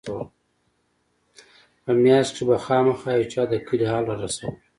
[1.83, 4.53] په مياشت کښې به خامخا يو چا د کلي حال رارساوه.